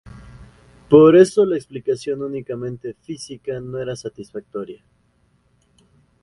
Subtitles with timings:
[0.89, 4.81] Por eso la explicación únicamente física no era satisfactoria.